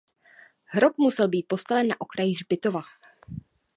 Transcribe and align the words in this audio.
Hrob 0.65 0.97
musel 0.97 1.27
být 1.29 1.45
postaven 1.47 1.87
na 1.87 2.01
okraji 2.01 2.33
hřbitova. 2.33 2.81